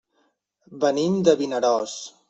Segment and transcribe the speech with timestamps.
[0.85, 1.99] Venim de Vinaròs.